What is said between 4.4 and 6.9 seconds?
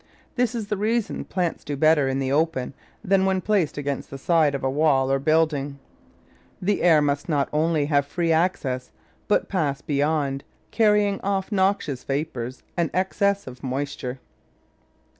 of a wall or building— the